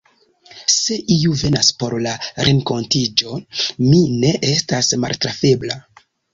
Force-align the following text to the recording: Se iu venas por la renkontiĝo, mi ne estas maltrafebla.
Se 0.75 0.95
iu 1.15 1.35
venas 1.41 1.69
por 1.83 1.97
la 2.07 2.15
renkontiĝo, 2.49 3.37
mi 3.93 4.03
ne 4.25 4.35
estas 4.57 4.93
maltrafebla. 5.07 5.81